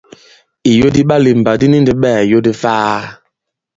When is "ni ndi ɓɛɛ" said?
1.69-2.19